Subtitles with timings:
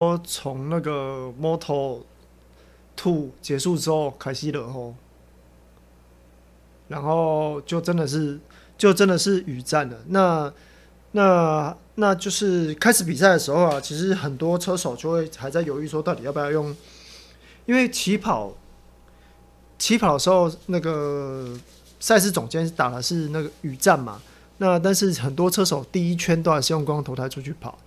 [0.00, 2.00] 我从那个 Moto
[2.96, 4.94] Two 结束之后开始了后，
[6.88, 8.40] 然后就真的是
[8.78, 9.98] 就真的是雨战了。
[10.06, 10.50] 那
[11.12, 16.74] 那那就是开始比赛的时候啊，其实很多车手就会还在犹豫说，到底要不要用，
[17.66, 18.54] 因为起跑
[19.78, 21.54] 起跑的时候，那个
[21.98, 24.22] 赛事总监打的是那个雨战嘛。
[24.56, 27.78] 那但是很多车手第一圈都还是用光头胎出去跑。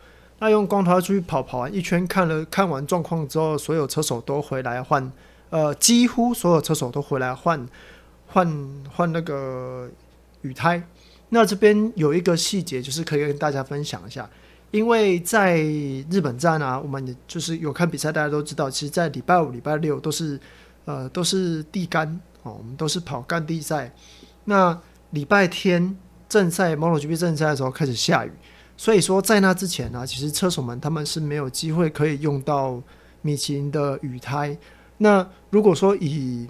[0.44, 5.09] 那用光头出去跑，跑完一圈，看了看完状况之后，所有车手都回来换，
[5.50, 7.66] 呃，几乎所有车手都回来换
[8.28, 9.90] 换换那个
[10.42, 10.84] 雨胎。
[11.30, 14.30] 那这边有一个细节，就是可以跟大家分享一下，
[14.72, 15.62] 因为在
[16.12, 20.38] 日本站啊，我们就是有看比赛，大家都知道，其实，在礼拜五、礼拜六都是
[20.84, 22.06] 呃都是地干
[22.42, 23.89] 哦，我们都是跑干地赛。
[24.44, 24.78] 那
[25.12, 25.95] 礼拜天
[26.28, 28.32] 正赛 MotoGP 正赛的时候开始下雨。
[28.84, 32.84] 所以说，在那之前呢、其实车手们他们是没有机会可以用到
[33.22, 34.58] 米其林的雨胎。
[34.98, 36.45] 那如果说以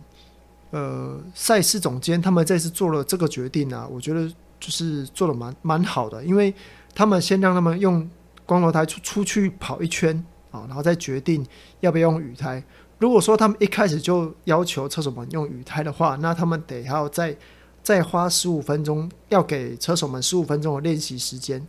[0.71, 4.27] 呃赛事总监他们这次做了这个决定呢、啊，我觉得
[4.59, 6.51] 就是做的蛮蛮好的，因为
[6.95, 8.09] 他们先让他们用
[8.47, 10.11] 光头胎出出去跑一圈
[10.49, 11.45] 啊，然后再决定
[11.81, 12.63] 要不要用雨胎。
[12.97, 17.37] 如果说他们一开始就要求车手们用雨胎的话，那他们得要再
[17.83, 21.63] 再花十五分钟，要给车手们十五分钟的练习时间。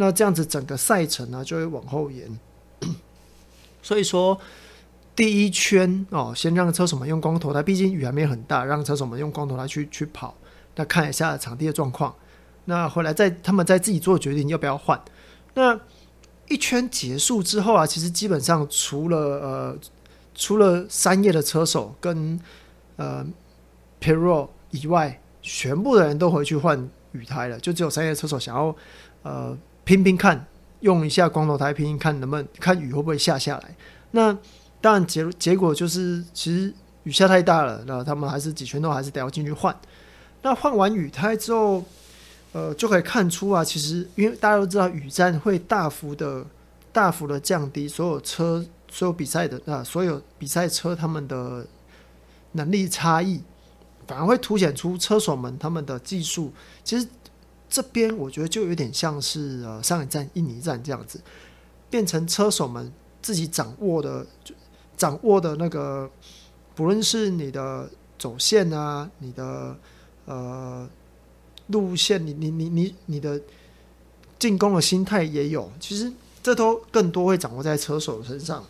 [0.00, 2.38] 那这样子整个赛程呢就会往后延，
[3.82, 4.38] 所以说
[5.16, 10.36] 第一圈哦，先让车手们用光头胎，毕竟雨还没很大，让车手们用光头胎去去跑，
[10.76, 12.14] 那看一下场地的状况，
[12.66, 15.02] 那后来再他们再自己做决定要不要换。
[15.54, 15.76] 那
[16.46, 19.78] 一圈结束之后啊，其实基本上除了呃
[20.32, 22.38] 除了三叶的车手跟
[22.94, 23.26] 呃
[24.00, 28.76] Piro 以外，全部的人都回去换雨胎了，就只有三叶车手想要
[29.24, 29.58] 呃。
[29.88, 30.46] 拼拼看，
[30.80, 33.74] 用一下光头胎拼拼看能不能看雨会不会下下来。
[34.10, 34.36] 那
[34.82, 36.70] 当然结结果就是，其实
[37.04, 39.74] 雨下太大了，那他们还是几圈都还是得要进去换。
[40.42, 41.82] 那换完雨胎之后，
[42.52, 46.44] 呃，就可以看出啊，其实因为大家都知道雨战会大幅的、
[46.92, 51.66] 大幅的降低所有车、所有比赛的啊，所有比赛车他们的
[52.52, 53.42] 能力差异，
[54.06, 56.52] 反而会凸显出车手们他们的技术
[56.84, 57.08] 其实。
[57.68, 61.20] 这边我觉得就有点像是呃上海站印尼站这样子，
[61.90, 64.26] 变成车手们自己掌握的，
[64.96, 66.10] 掌握的那个，
[66.74, 69.76] 不论是你的走线啊，你的
[70.24, 70.88] 呃
[71.68, 73.40] 路线，你你你你你的
[74.38, 76.12] 进攻的心态也有，其实
[76.42, 78.64] 这都更多会掌握在车手身上。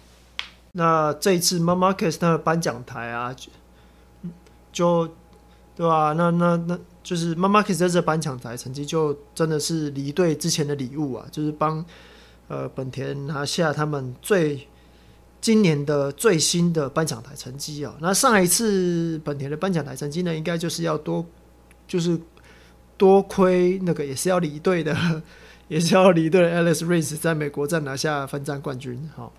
[0.73, 3.35] 那这一次 Marc Marquez 的颁奖台啊，
[4.73, 5.09] 就。
[5.79, 6.13] 对吧？
[6.15, 6.77] 那那那
[7.09, 11.83] 就是 Marc Marquez 在这颁奖台成绩就真的是离队之前的礼物啊，就是帮
[12.49, 14.69] 呃本田拿下他们最
[15.41, 17.97] 今年的最新的颁奖台成绩啊。
[18.03, 21.25] 那上一次本田的颁奖台成绩呢，应该就是要多
[21.87, 22.21] 就是
[22.99, 24.95] 多亏那个也是要离队的，
[25.69, 29.09] 也是要离队的 Alice Rins 在美国站拿下分站冠军。
[29.17, 29.33] 好，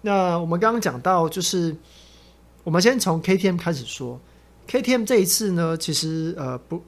[0.00, 1.76] 那我们刚刚讲到，就是
[2.64, 4.20] 我们先从 KTM 开始说。
[4.66, 6.82] KTM 这一次呢，其实呃不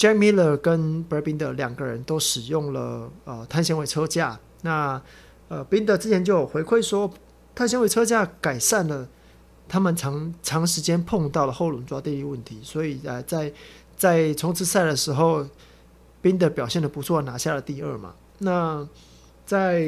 [0.00, 4.40] ，Jack Miller 跟 Brad Binder 两个人都使用了呃碳纤维车架。
[4.62, 4.98] 那
[5.48, 7.12] 呃 Binder 之前就有回馈说，
[7.54, 9.06] 碳纤维车架改善了
[9.68, 13.52] 他们长长时间碰到的后轮抓地力问题，所以呃在
[13.94, 15.46] 在冲刺赛的时候
[16.22, 18.14] ，Binder 表现的不错，拿下了第二嘛。
[18.38, 18.88] 那
[19.44, 19.86] 在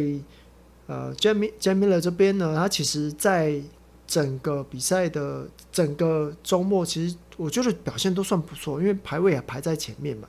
[0.88, 3.62] 呃 Jack Jack Miller 这边呢，他其实在
[4.12, 10.28] 整个比赛的整个周末，其实我觉得表现都算不错，因为排位也排在前面嘛。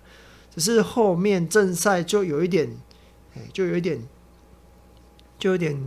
[0.55, 2.73] 只是后面正赛就有一点，
[3.35, 4.01] 哎，就有一点，
[5.37, 5.77] 就有点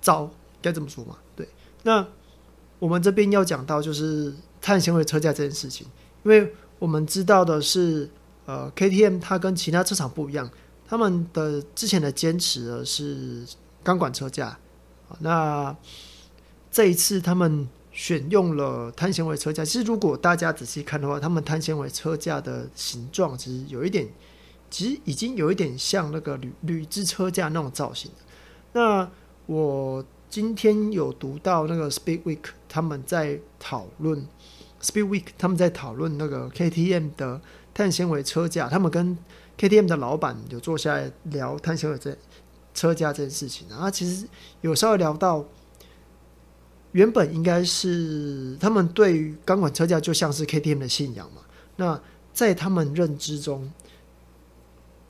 [0.00, 0.30] 糟，
[0.62, 1.18] 该怎么说嘛？
[1.36, 1.46] 对。
[1.82, 2.08] 那
[2.78, 5.86] 我们这边要讲到就是碳纤维车架这件事情，
[6.22, 8.08] 因为我们知道的是，
[8.46, 10.50] 呃，KTM 它跟其他车厂不一样，
[10.88, 13.44] 他们的之前的坚持呢是
[13.84, 14.58] 钢管车架，
[15.18, 15.76] 那。
[16.70, 19.64] 这一次他们选用了碳纤维车架。
[19.64, 24.08] 其实如果大家仔细看的话，他们碳纤维车架的形状其实有一点，
[24.70, 28.10] 其实已经有一点像那个铝铝制车架那种造型。
[28.72, 29.10] 那
[29.46, 32.38] 我今天有读到那个 Speed Week
[32.68, 34.24] 他们在讨论
[34.80, 37.40] Speed Week 他们在讨论那个 KTM 的
[37.74, 39.18] 碳纤维车架，他们跟
[39.58, 42.16] KTM 的老板有坐下来聊碳纤维这
[42.72, 44.28] 车架这件事情啊，其实
[44.60, 45.44] 有稍微聊到。
[46.92, 51.42] 原本应该是他们对于钢管车架就像是 KTM 的信仰嘛。
[51.76, 52.00] 那
[52.34, 53.70] 在他们认知中，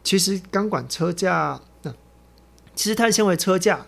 [0.05, 1.95] 其实钢管车架，那
[2.75, 3.87] 其实碳纤维车架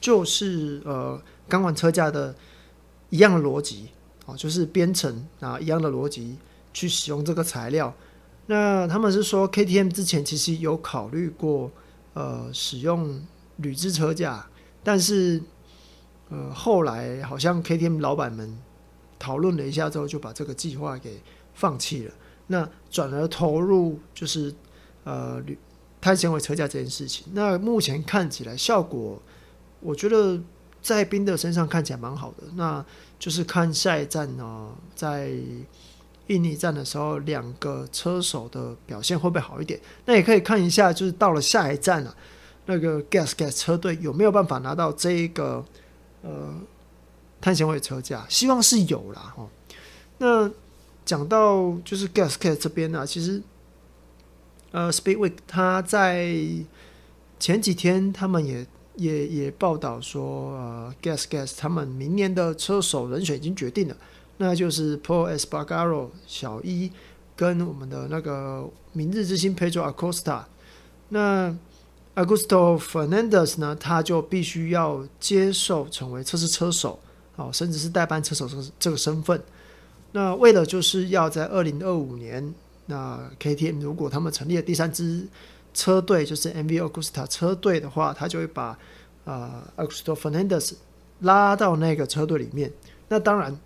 [0.00, 2.34] 就是呃钢管车架的
[3.10, 3.88] 一样的逻辑
[4.24, 6.36] 哦，就是编程啊一样的逻辑
[6.72, 7.94] 去使用这个材料。
[8.46, 11.70] 那他们是说 KTM 之前其实有考虑过
[12.14, 13.22] 呃使用
[13.56, 14.46] 铝制车架，
[14.82, 15.42] 但是。
[16.32, 18.58] 呃，后来好像 KTM 老板们
[19.18, 21.20] 讨论了一下之后，就把这个计划给
[21.52, 22.14] 放弃了。
[22.46, 24.54] 那转而投入就是
[25.04, 25.42] 呃
[26.00, 27.26] 碳纤维车架这件事情。
[27.34, 29.20] 那目前看起来效果，
[29.80, 30.40] 我觉得
[30.80, 32.44] 在宾德身上看起来蛮好的。
[32.54, 32.82] 那
[33.18, 35.30] 就是看下一站呢，在
[36.28, 39.78] 印尼站的时候，两个车手的表现会不会好一点？
[40.06, 42.16] 那也可以看一下，就是到了下一站啊，
[42.64, 45.62] 那个 Gas Gas 车队有没有办法拿到这一个。
[46.22, 46.54] 呃，
[47.40, 49.34] 碳纤维车架，希望是有啦。
[49.36, 49.48] 哦。
[50.18, 50.50] 那
[51.04, 53.42] 讲到就是 Gasket 这边呢，啊，其实
[54.70, 56.34] 呃，Speedweek 他在
[57.40, 58.64] 前几天他们也
[58.94, 63.96] 也也报道说，呃，Gasket 他们明年的车手人选已经决定了，
[64.36, 66.92] 那就是 Pol Espargaro 小一
[67.34, 70.44] 跟我们的那个明日之星 Pedro Acosta。
[71.08, 71.54] 那
[72.14, 76.98] Augusto Fernandez 呢，他就必须要接受成为测试车手，
[77.36, 79.42] 哦，甚至是代班车手这个这个身份。
[80.12, 82.54] 那为了就是要在二零二五年，
[82.86, 85.26] 那 KTM 如果他们成立了第三支
[85.72, 88.78] 车队，就是 MV Agusta 车队的话，他就会把、
[89.24, 90.72] 呃、Augusto Fernandez
[91.20, 92.70] 拉到那个车队里面。
[93.08, 93.58] 那当然。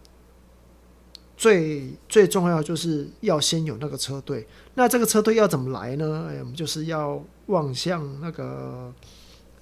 [1.37, 6.29] 最最重要就是要先有那个车队，那这个车队要怎么来呢？
[6.31, 8.91] 哎，我们就是要望向那个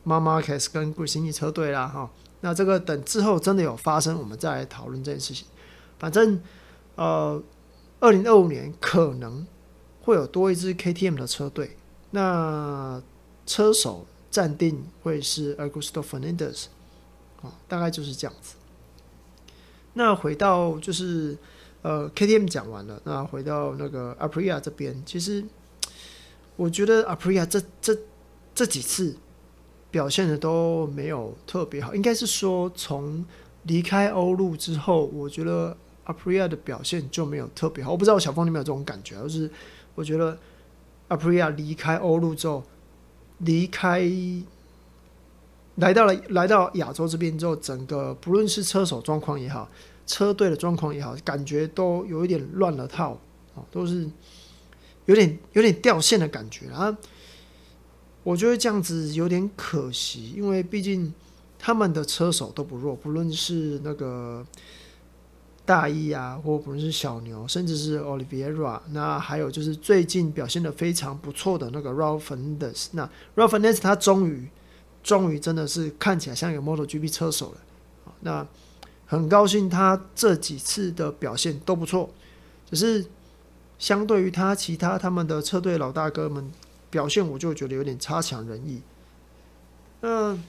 [0.07, 2.09] Marc Marquez 跟 Gresini 车队啦，哈。
[2.43, 5.49] 那这个等之后真的有发生，我们再来讨论这件事情。
[5.99, 6.41] 反正，
[6.95, 7.43] 呃，
[7.99, 9.45] 二零二五年可能
[10.03, 11.77] 会有多一支 KTM 的车队，
[12.13, 13.03] 那
[13.47, 16.67] 车手暂定会是 Augusto Fernandez，
[17.43, 18.55] 啊，大概就是这样子。
[19.95, 21.37] 那回到就是。
[21.85, 25.45] 呃，KTM 讲完了，那回到那个 Aprilia 这边，其实
[26.57, 27.95] 我觉得 Aprilia 这这
[28.55, 29.15] 这几次
[29.91, 33.23] 表现的都没有特别好，应该是说从
[33.65, 35.77] 离开欧陆之后，我觉得
[36.07, 37.91] Aprilia 的表现就没有特别好。
[37.91, 39.51] 我不知道小峰你有没有这种感觉，就是
[39.95, 40.39] 我觉得
[41.11, 42.65] Aprilia 离开欧陆之后，
[43.41, 44.11] 离开
[45.75, 49.69] 来到了来到亚洲这边之后，整个不论是车手状况也好。
[50.07, 53.19] 车队的状况也好，感觉都有一点乱了套，
[53.71, 54.09] 都是
[55.07, 56.97] 有点有点掉线的感觉啊。
[58.23, 61.13] 我觉得这样子有点可惜，因为毕竟
[61.59, 64.47] 他们的车手都不弱，不论是那个
[65.65, 74.49] 大一啊，或不论是小牛，甚至是 Olivera，那还有就是最近表现得非常不错的那个 Raul Fernandez，那 Raul Fernandez 他终于
[75.03, 77.59] 终于真的是看起来像一个 MotoGP 车手了，
[78.21, 78.47] 那。
[79.07, 82.11] 很高兴他这几次的表现都不错，
[82.71, 83.05] 只是
[83.79, 86.51] 相对于他其他他们的车队老大哥们
[86.91, 88.81] 表现，我就觉得有点差强人意。
[90.01, 90.43] 嗯，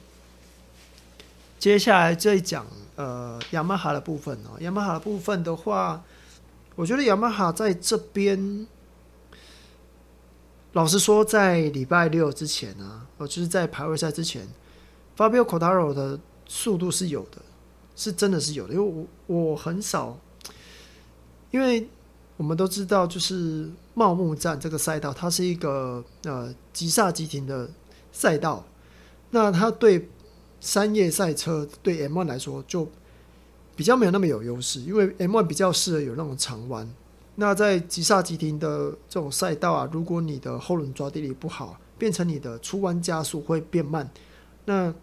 [1.58, 6.02] 接下来这一讲呃雅马哈的部分哦，雅马哈的部分的话，
[6.74, 8.66] 我觉得雅马哈在这边，
[10.72, 14.48] 老实说，在礼拜六之前啊，呃，就是在排位赛之前
[15.16, 17.42] ，Fabio Quiraro 的速度是有的。
[17.96, 20.18] 是真的是有的，因为我我很少，
[21.50, 21.88] 因为
[22.36, 27.70] 我们都知道，就是茂木站这个赛道，它是一个呃急刹急停的
[28.12, 28.62] 赛道，
[29.30, 30.10] 那它对
[30.60, 32.86] 山叶赛车对 M1 来说就
[33.74, 36.86] 比较没有那么有优势，因为 M1 比较适合有那种长弯。
[37.36, 44.10] 那在急刹急停的这种赛道啊，如果你的后轮抓地力不好，变成你的出弯加速会变慢，
[44.66, 44.94] 那。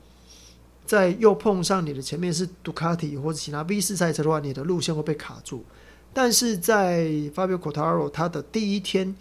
[0.85, 5.63] 在又碰上你的前面是杜卡迪或者其他 V 四赛车的话，你的路线会被卡住。
[6.13, 9.15] 但是在 Fabio Quartararo 他的第一天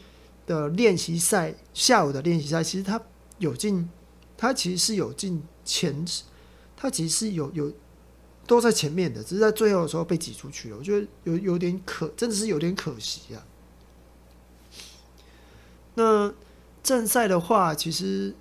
[0.47, 3.00] 的练习赛，下午的练习赛，其实他
[3.38, 3.88] 有进，
[4.37, 6.04] 他其实是有进前，
[6.76, 7.73] 他其实是有有
[8.47, 10.76] 都在前面的，只是在最后的时候被挤出去了。
[10.76, 13.47] 我觉得有有点可，真的是有点可惜啊。
[15.95, 16.35] 那
[16.83, 18.35] 正赛的话，其实。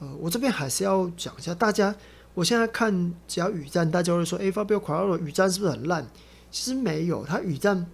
[0.00, 1.94] 呃，我这边还是要讲一下，大家，
[2.34, 6.06] 我现在看只要雨战，大家会说，哎，Fabio q u a r r o 雨战是不是很烂？
[6.50, 7.86] 其实没有，他雨战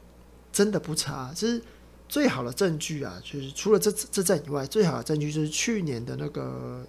[0.52, 1.32] 真的不差。
[1.34, 1.62] 其实
[2.08, 6.86] 最好的证据啊，就是除了这这战以外，最好的证据就是去年的那个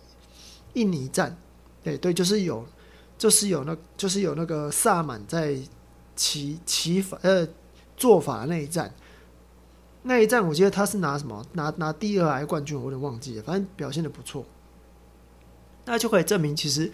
[0.73, 1.35] 印尼战，
[1.81, 2.65] 对对，就是有，
[3.17, 5.57] 就是有那，就是有那个萨满在
[6.15, 7.47] 骑骑法呃
[7.95, 8.93] 做法那一战。
[10.03, 11.43] 那一战我记得他是拿什么？
[11.53, 12.77] 拿拿第二还是冠军？
[12.77, 14.45] 我有点忘记了，反正表现的不错。
[15.85, 16.91] 那就可以证明，其实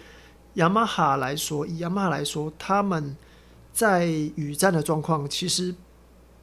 [0.55, 3.15] 雅马哈来说，以雅马哈来说，他们
[3.74, 5.74] 在雨战的状况其实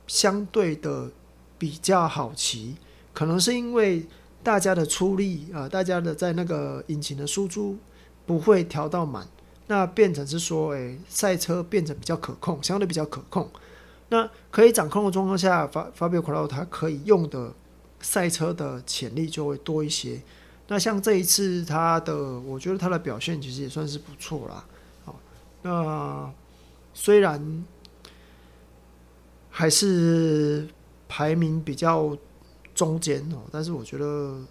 [0.06, 1.10] 相对的
[1.58, 2.76] 比较好骑，
[3.12, 4.06] 可能是因为
[4.42, 7.76] 大家的出力啊、呃，大家的在那个引擎的输出
[8.24, 9.28] 不会调到满，
[9.66, 13.50] 那变成是说，诶，赛车变成比较可控，相对比较可控。
[14.08, 17.52] 那可以掌控的状况下，法法比奥·奎劳他可以用的
[18.00, 20.22] 赛车的潜力就会多一些。
[20.68, 24.64] 那像这一次他的，我觉得他的表现其实也算是不错啦。
[25.04, 25.18] 好，
[25.62, 26.30] 那
[26.94, 27.64] 虽然
[29.50, 30.68] 还是
[31.08, 32.16] 排名比较
[32.74, 34.04] 中间哦，但是我觉得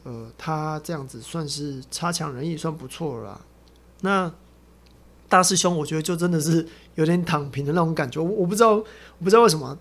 [0.03, 3.41] 呃，他这样子算是差强人意，算不错了啦。
[4.01, 4.31] 那
[5.29, 6.67] 大师兄，我觉得就真的是。
[6.97, 8.83] 有点躺平的那种感觉，我我不知道，我
[9.24, 9.77] 不知道为什么，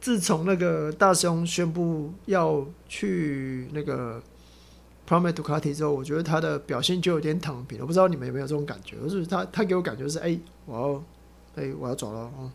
[0.00, 4.22] 自从那个大师兄宣布要去那个
[5.08, 7.84] Pramac Ducati 之后，我觉得他的表现就有点躺平了。
[7.84, 8.96] 我不知道你们有没有这种感觉？
[8.96, 11.04] 就是他他给我感觉是，哎、我
[11.56, 12.50] 要，哎、我要走了哦，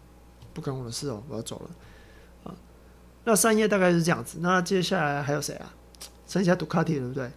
[0.54, 1.70] 不关我的事哦，我要走了
[2.52, 2.56] 啊。
[3.24, 5.74] 那三叶大概是这样子，那接下来还有谁啊？
[6.28, 7.32] 剩下杜卡迪对不对？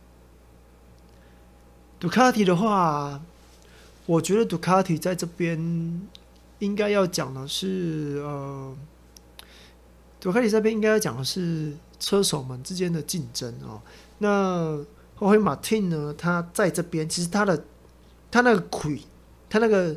[1.99, 3.21] 杜卡迪的话，
[4.07, 6.09] 我觉得杜卡迪在这边。
[6.61, 8.77] 应该要讲的是，呃，
[10.21, 13.81] 杜卡迪这边应该要讲的是车手们之间的竞争哦。
[14.19, 14.79] 那
[15.21, 16.15] 霍华马丁呢？
[16.17, 17.63] 他在这边其实他的
[18.31, 18.99] 他那个魁，
[19.51, 19.95] 他那个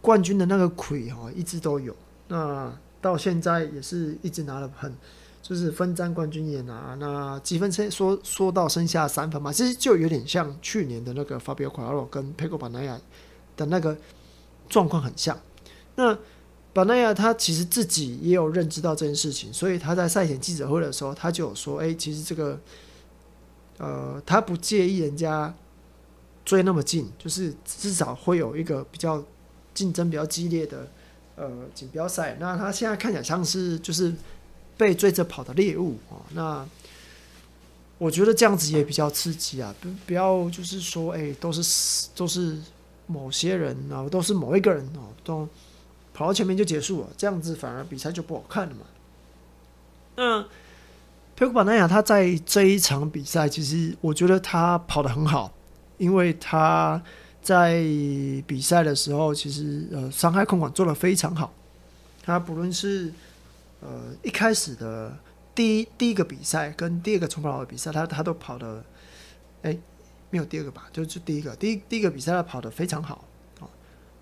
[0.00, 1.94] 冠军的那个魁哈，一直都有。
[2.28, 4.94] 那到现在也是一直拿了很，
[5.42, 6.94] 就是分站冠军也拿。
[7.00, 13.00] 那积分说说说到剩下三分嘛，其实就有点像去年的那个法比奥·奎劳罗跟佩科·巴纳亚
[13.56, 13.98] 的那个
[14.68, 15.36] 状况很像。
[15.96, 16.16] 那
[16.72, 22.56] 巴奈亚他其实自己也有认知到这件事情，所以他在赛前记者会的时候，他就有说：“哎、其实这个，
[23.80, 25.52] 呃，他不介意人家
[26.44, 29.24] 追那么近，就是至少会有一个比较
[29.74, 30.86] 竞争比较激烈的
[31.36, 32.36] 呃锦标赛。
[32.38, 34.14] 那他现在看起来像是就是
[34.76, 36.20] 被追着跑的猎物啊。
[36.34, 36.68] 那
[37.98, 42.58] 我觉得这样子也比较刺激啊，不不要就是说，哎、都是都是
[43.06, 45.48] 某些人啊，都是某一个人哦，都。”
[46.12, 48.82] 跑到前面就结束了，这样子反而比赛就不好看了嘛。
[50.16, 50.44] 那
[51.40, 55.50] 佩库巴纳亚他在这一场比赛，其实我觉得他跑得很好，
[55.96, 57.02] 因为他
[57.40, 57.80] 在
[58.46, 61.50] 比赛的时候，其实呃伤害控管做得非常好。
[62.22, 63.10] 他不论是
[63.80, 65.16] 呃一开始的
[65.54, 68.84] 第一第一个比赛跟第二个冲跑的比赛，他他都跑得
[69.62, 69.74] 哎
[70.28, 73.24] 没有第二个吧，就是第一个第一第一个比赛他跑得非常好。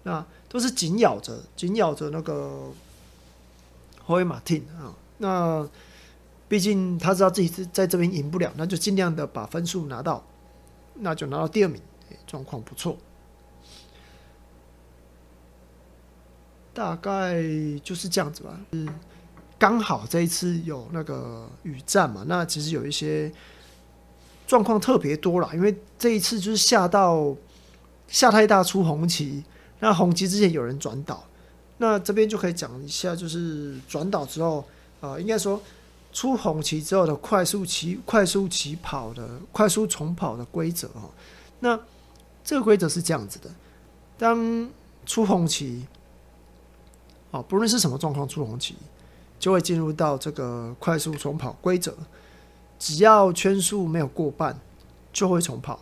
[0.05, 2.71] 那都是紧咬着，紧咬着那个
[4.05, 4.95] 霍伊马汀啊。
[5.19, 5.69] 那
[6.49, 10.25] 毕竟他知道自己是在这边赢不了，那就尽量的把分数拿到，
[10.95, 11.81] 那就拿到第二名，
[12.27, 12.97] 状况不错。
[16.73, 17.43] 大概
[17.83, 18.59] 就是这样子吧。
[18.71, 18.89] 嗯，
[19.59, 23.31] 刚好这一次有那个雨战嘛，那其实有一些
[24.47, 27.37] 状况特别多了，因为这一次就是下到
[28.07, 29.43] 下太大出红旗。
[29.81, 31.25] 那红旗之前有人转导，
[31.79, 34.65] 那这边就可以讲一下，就是转导之后，
[35.01, 35.61] 呃，应该说
[36.19, 41.09] 出红旗之后的快速起、快速起跑的、快速重跑的规则哦。
[41.61, 41.79] 那
[42.43, 43.49] 这个规则是这样子的：
[44.19, 44.69] 当
[45.07, 45.87] 出红旗，
[47.31, 48.75] 哦，不论是什么状况出红旗，
[49.39, 51.95] 就会进入到这个快速重跑规则，
[52.81, 54.59] 只要圈数没有过半，
[55.13, 55.79] 就会重跑。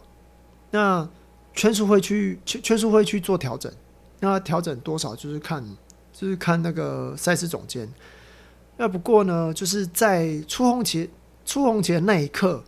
[0.70, 1.08] 那
[1.54, 3.72] 圈数会去圈圈数会去做调整。
[4.20, 5.64] 那调整多少就是看，
[6.12, 7.90] 就是看那个赛事总监。
[8.76, 11.08] 那不过呢，就是在出红旗
[11.44, 12.62] 出红旗的那一刻，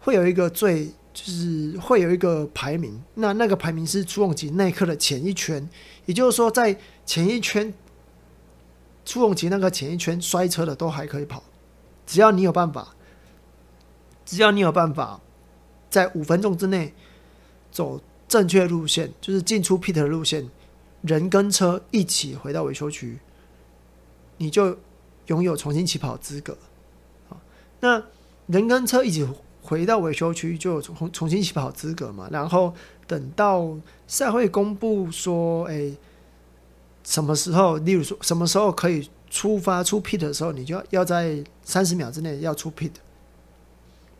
[0.00, 3.02] 会有一个最，就是会有一个排名。
[3.14, 5.68] 那那个排名是出红旗那一刻的前一圈，
[6.06, 7.72] 也就是说，在前一圈
[9.04, 11.42] 出红旗那个前一圈摔车的都还可以跑，
[12.06, 12.94] 只要你有办法，
[14.24, 15.20] 只要你有办法，
[15.90, 16.94] 在五分钟之内
[17.72, 20.48] 走正确路线，就是进出 pit 的路线。
[21.02, 23.18] 人跟车一起回到维修区，
[24.38, 24.78] 你就
[25.26, 26.56] 拥有重新起跑资格。
[27.28, 27.36] 啊，
[27.80, 28.02] 那
[28.46, 29.26] 人跟车一起
[29.62, 32.28] 回到维修区就重重新起跑资格嘛。
[32.30, 32.74] 然后
[33.06, 33.76] 等到
[34.06, 35.92] 赛会公布说，哎、
[37.02, 42.92] 什么时候，例如说什么时候可以出发出 pit 的时候，你就要要在三十秒之内要出 pit。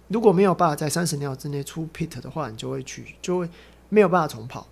[0.09, 3.49] 如果没有办法在三十秒之内出 pit 的话，你就会去，就会
[3.89, 4.67] 没有办法重跑，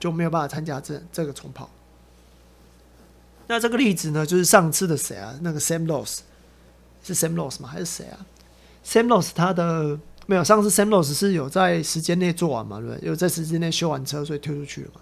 [0.00, 1.68] 就没有办法参加这这个重跑。
[3.46, 5.38] 那这个例子呢，就是上次的谁啊？
[5.42, 6.20] 那个 Sam Loss
[7.02, 7.68] 是 Sam Loss 吗？
[7.68, 8.24] 还是谁啊
[8.84, 12.80] ？Sam Loss 他的没有，上次 Sam Loss 是有在时间内做完嘛？
[12.80, 13.08] 对不对？
[13.08, 15.00] 有在时间内修完车，所以推出去了嘛？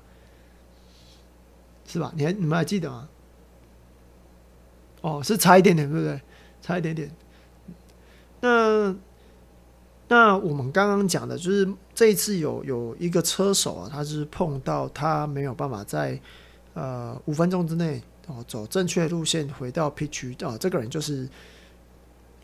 [1.86, 2.12] 是吧？
[2.16, 3.08] 你还你们还记得吗？
[5.02, 6.20] 哦，是差一点点，对不对？
[6.60, 7.10] 差一点点。
[8.40, 8.96] 那
[10.08, 16.20] 那我们刚刚讲的就是这一次有有一个车手啊，他是碰到他没有办法在
[16.74, 18.02] 呃五分钟之内。
[18.32, 21.28] 哦，走正确路线回到 P 区啊，这个人就是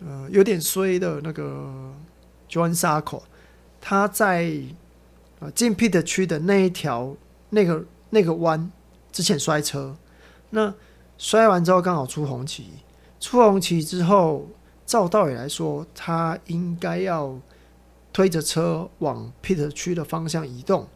[0.00, 1.92] 呃有点衰的那个
[2.50, 3.23] Johann Zarco，
[3.80, 4.52] 他在
[5.40, 7.16] 啊进 pit 区的那一条
[7.50, 8.71] 那个那个弯
[9.11, 9.97] 之前摔车，
[10.50, 10.75] 那
[11.16, 12.66] 摔完之后刚好出红旗，
[13.18, 14.49] 出红旗之后，
[14.85, 17.40] 照道理来说，他应该要
[18.12, 20.87] 推着车往 pit 区的方向移动，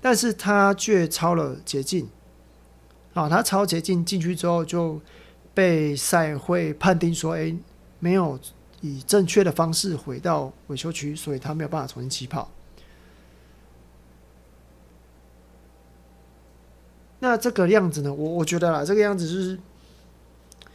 [0.00, 2.08] 但是他却超了捷径。
[3.14, 5.00] 啊，他超捷径进去之后就
[5.54, 7.56] 被赛会判定说，哎，
[8.00, 8.36] 没有
[8.80, 12.50] 以正确的方式回到维修区，所以他没有办法重新起跑。
[17.20, 19.58] 那这个样子呢，我我觉得啦，这个样子就是，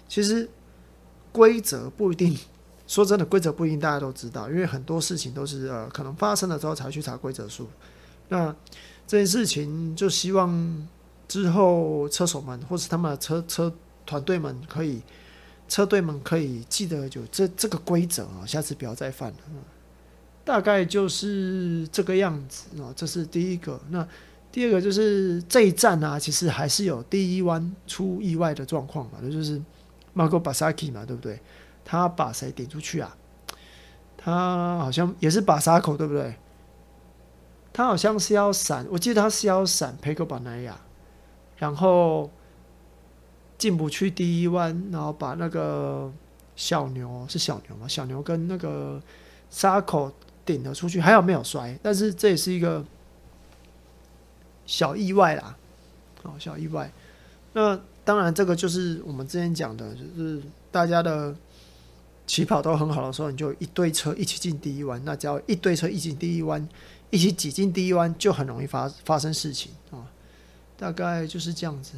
[0.08, 0.50] 其实
[1.34, 2.40] 规则不一定，
[2.88, 7.68] 说真的，规则不一定大家都知道，因为很多事情都是呃可能发生了之后才去查规则书。
[8.30, 8.56] 那
[9.06, 10.88] 这件事情就希望。
[11.30, 13.72] 之后，车手们或是他们的车车
[14.06, 15.02] 团队们可以，
[15.70, 19.38] 车队们可以记得就这这个规则啊，下次不要再犯了。
[20.44, 23.80] 大概就是这个样子啊，这是第一个。
[23.90, 24.06] 那
[24.52, 29.62] 第二个就是这一站啊，其实还是有第一弯出意外的状况嘛，那就是
[30.16, 31.40] Marco Bezzecchi 嘛，对不对？
[31.86, 33.16] 他把谁顶出去啊？
[34.18, 36.36] 他好像也是把沙口，对不对？
[37.72, 40.74] 他好像是要闪，我记得他是要闪 Pecco Bagnaia。
[41.60, 42.32] 然后
[43.58, 46.12] 进不去第一弯，然后把那个
[46.56, 47.88] 小牛是小牛吗？
[47.88, 49.00] 小牛跟那个
[49.50, 50.12] 沙口
[50.46, 52.84] 顶了出去，还好没有摔，但是这也是一个
[54.66, 55.58] 小意外啦，
[56.24, 56.92] 哦，小意外。
[57.54, 60.42] 那当然，这个就是我们之前讲的，就是
[60.72, 61.36] 大家的
[62.26, 66.68] 起跑都很好的时候，你就一堆车一起进第一弯，那只要一堆车一起进第一弯，
[67.10, 70.08] 一起挤进第一弯，就很容易发发生事情啊。
[70.80, 71.98] 大概就是这样子，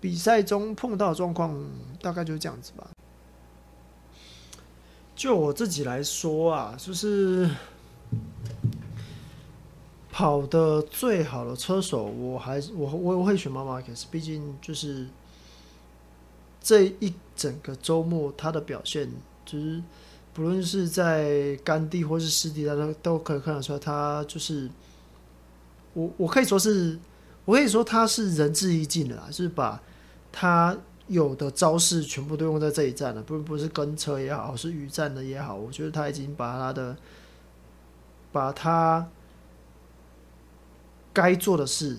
[0.00, 1.56] 比赛中碰到状况
[2.02, 2.90] 大概就是这样子吧。
[5.14, 7.48] 就我自己来说啊，就是
[10.10, 15.06] 跑的最好的车手，我还我我我会选 Marc Marquez，毕竟就是
[16.60, 19.08] 这一整个周末他的表现，
[19.44, 19.80] 就是
[20.34, 24.68] 不论是在干地或是湿地，大家都可以看得出来，他就是
[25.94, 26.98] 我我可以说是。
[27.46, 29.80] 我可以说他是仁至义尽的啦，就是把
[30.32, 36.96] 他有的招式全部都用在这一站了，不不是跟车也好，是雨战的也好，我觉得他已经把他的
[38.32, 39.06] 把他
[41.12, 41.96] 该做的事，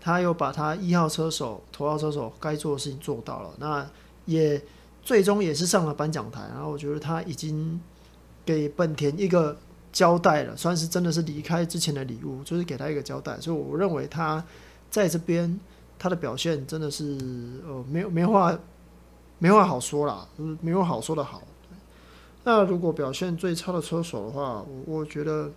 [0.00, 3.86] 他又把他一号车手、头号车手该做的事情做到了，那
[4.24, 4.62] 也
[5.02, 7.78] 最终也是上了颁奖台，然后我觉得他已经
[8.46, 9.54] 给本田一个
[9.92, 14.42] 交代了，算是真的是离开之前的礼物，就是给他一个交代，所以我认为他。
[14.90, 15.60] 在这边，
[15.98, 17.18] 他的表现真的是
[17.66, 18.58] 呃，没有没话，
[19.38, 20.26] 没话好说啦，
[20.60, 21.42] 没有好说的好。
[22.44, 25.50] 那如果表现最差的车手的话，我我觉得，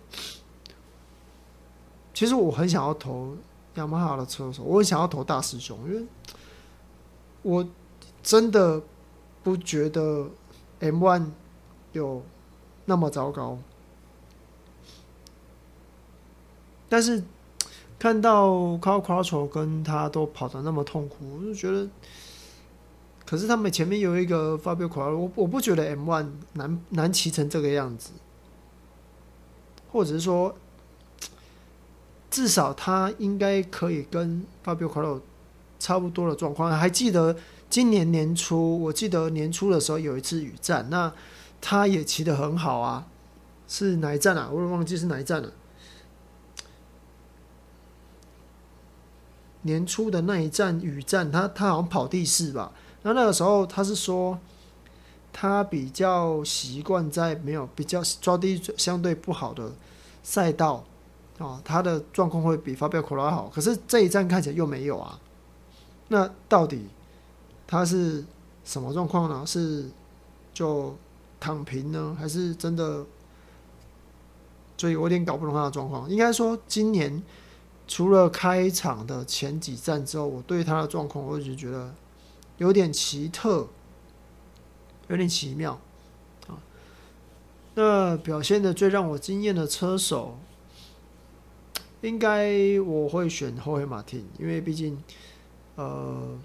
[2.12, 3.36] 其实我很想要投
[3.76, 6.04] 雅马哈的车手，我很想要投大师兄，因为
[7.42, 7.66] 我
[8.22, 8.82] 真的
[9.42, 10.28] 不觉得
[10.80, 11.26] M1
[11.92, 12.22] 有
[12.84, 13.56] 那么糟糕，
[16.88, 17.22] 但是。
[18.00, 21.86] 看到 Carl Crutchlow 跟他都跑得那么痛苦，我就觉得，
[23.26, 28.12] 可是他们前面有一个 Fabio Quartararo，我我不觉得 M1 难难骑成这个样子，
[29.92, 30.56] 或者是说，
[32.30, 35.20] 至少他应该可以跟 Fabio Quartararo
[35.78, 36.72] 差不多的状况。
[36.72, 37.36] 还记得
[37.68, 41.12] 今年年初，我记得年初的时候有一次雨战，那
[41.60, 43.06] 他也骑得很好啊，
[43.68, 44.48] 是哪一站啊？
[44.50, 45.52] 我忘记是哪一站了。
[49.62, 52.72] 年初的那一站雨战，他他好像跑第四吧。
[53.02, 54.38] 那那个时候他是说，
[55.32, 59.72] 他比较习惯在没有比较抓地相对不好的
[60.22, 60.84] 赛道
[61.38, 63.50] 啊，他的状况会比法比奥科拉好。
[63.54, 65.18] 可是这一站看起来又没有啊，
[66.08, 66.88] 那到底
[67.66, 68.24] 他是
[68.64, 69.44] 什么状况呢？
[69.46, 69.88] 是
[70.52, 70.96] 就
[71.38, 73.04] 躺平呢，还是真的？
[74.76, 76.08] 所以我有点搞不懂他的状况。
[76.08, 77.22] 应该说，今年
[77.90, 81.92] 除了开场的前几站之后，我对他的状况，我一直觉得
[82.58, 83.66] 有点奇特，
[85.08, 85.72] 有点奇妙
[86.46, 86.54] 啊。
[87.74, 90.38] 那表现的最让我惊艳的车手，
[92.02, 95.02] 应该我会选霍黑马汀，因为毕竟，
[95.74, 96.38] 呃，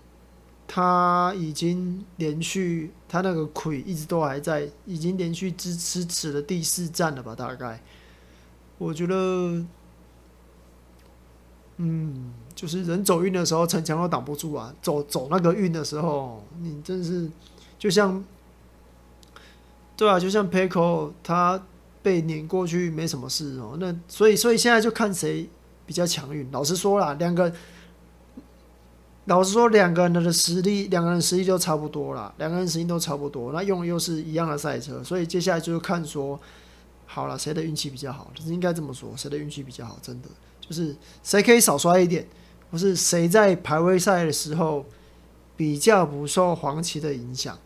[0.67, 7.79] 他已经连续他那个亏一直都还在，已经连续支持持了第四站了吧，大概。
[8.79, 9.63] 我觉得，
[11.77, 14.73] 嗯，就是人走运的时候，城墙都挡不住啊。
[14.81, 17.29] 走走那个运的时候，你真是
[17.77, 18.23] 就像，
[19.97, 21.61] 对啊，就像 Pecco 他
[22.01, 23.75] 被碾过去没什么事哦。
[23.79, 25.49] 那所以，所以现在就看谁
[25.85, 26.49] 比较强运。
[26.51, 27.51] 老实说啦，两个，
[29.25, 33.51] 老实说，两个人的实力，两个人实力都差不多啦，两个人实力都差不多。
[33.51, 36.39] 那用的又是一样的赛车，所以接下来就是看说。
[37.07, 38.31] 好了，谁的运气比较好？
[38.33, 39.95] 就是应该这么说，谁的运气比较好？
[40.01, 40.27] 真的
[40.67, 42.25] 就是谁可以少摔一点，
[42.71, 44.85] 或是谁在排位赛的时候
[45.55, 47.57] 比较不受黄旗的影响。